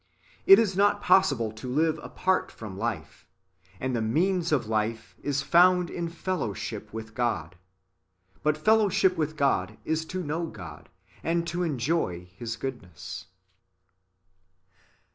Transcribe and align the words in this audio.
It 0.47 0.57
is 0.57 0.75
not 0.75 1.03
possible 1.03 1.51
to 1.51 1.69
live 1.71 1.99
apart 2.01 2.51
from 2.51 2.75
life, 2.75 3.27
and 3.79 3.95
the 3.95 4.01
means 4.01 4.51
of 4.51 4.65
life 4.65 5.15
is 5.21 5.43
found 5.43 5.91
in 5.91 6.09
fellowship 6.09 6.91
with 6.91 7.13
God; 7.13 7.55
but 8.41 8.57
fellow 8.57 8.89
ship 8.89 9.15
with 9.15 9.37
God 9.37 9.77
is 9.85 10.03
to 10.05 10.23
know 10.23 10.47
God, 10.47 10.89
and 11.23 11.45
to 11.49 11.61
enjoy 11.61 12.31
His 12.35 12.55
goodness. 12.55 13.27